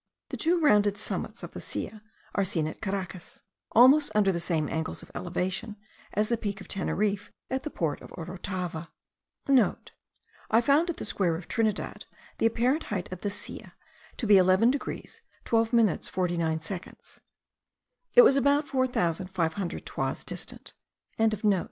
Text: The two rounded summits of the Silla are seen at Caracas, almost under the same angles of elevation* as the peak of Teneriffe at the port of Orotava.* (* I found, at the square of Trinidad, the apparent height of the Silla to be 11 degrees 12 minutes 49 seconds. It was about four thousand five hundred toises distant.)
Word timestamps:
The 0.29 0.37
two 0.37 0.59
rounded 0.59 0.97
summits 0.97 1.43
of 1.43 1.51
the 1.51 1.61
Silla 1.61 2.01
are 2.33 2.43
seen 2.43 2.65
at 2.65 2.81
Caracas, 2.81 3.43
almost 3.73 4.09
under 4.15 4.31
the 4.31 4.39
same 4.39 4.67
angles 4.67 5.03
of 5.03 5.11
elevation* 5.13 5.75
as 6.13 6.27
the 6.27 6.37
peak 6.37 6.59
of 6.59 6.67
Teneriffe 6.67 7.31
at 7.51 7.61
the 7.61 7.69
port 7.69 8.01
of 8.01 8.09
Orotava.* 8.17 8.87
(* 9.19 9.47
I 9.47 10.59
found, 10.59 10.89
at 10.89 10.97
the 10.97 11.05
square 11.05 11.35
of 11.35 11.47
Trinidad, 11.47 12.05
the 12.39 12.47
apparent 12.47 12.85
height 12.85 13.11
of 13.11 13.21
the 13.21 13.29
Silla 13.29 13.75
to 14.17 14.25
be 14.25 14.37
11 14.37 14.71
degrees 14.71 15.21
12 15.45 15.71
minutes 15.71 16.07
49 16.07 16.61
seconds. 16.61 17.19
It 18.15 18.23
was 18.23 18.37
about 18.37 18.65
four 18.67 18.87
thousand 18.87 19.27
five 19.27 19.53
hundred 19.53 19.85
toises 19.85 20.25
distant.) 20.25 20.73